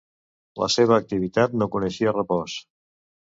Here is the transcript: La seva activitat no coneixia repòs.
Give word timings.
La 0.61 0.69
seva 0.75 0.95
activitat 1.01 1.53
no 1.63 1.69
coneixia 1.77 2.17
repòs. 2.17 2.57